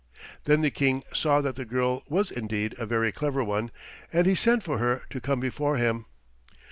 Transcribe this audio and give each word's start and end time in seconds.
Then 0.45 0.61
the 0.61 0.71
King 0.71 1.03
saw 1.13 1.41
that 1.41 1.55
the 1.55 1.63
girl 1.63 2.01
was 2.09 2.31
indeed 2.31 2.73
a 2.79 3.11
clever 3.11 3.43
one, 3.43 3.69
and 4.11 4.25
he 4.25 4.33
sent 4.33 4.63
for 4.63 4.79
her 4.79 5.03
to 5.11 5.21
come 5.21 5.39
before 5.39 5.77
him. 5.77 6.07